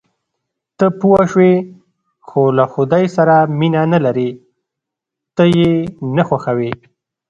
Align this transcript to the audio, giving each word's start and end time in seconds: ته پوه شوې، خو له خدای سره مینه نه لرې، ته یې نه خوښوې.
ته 0.77 0.85
پوه 0.99 1.21
شوې، 1.31 1.53
خو 2.27 2.41
له 2.57 2.65
خدای 2.73 3.05
سره 3.15 3.35
مینه 3.59 3.81
نه 3.93 3.99
لرې، 4.05 4.29
ته 5.35 5.43
یې 5.55 5.71
نه 6.15 6.23
خوښوې. 6.27 6.71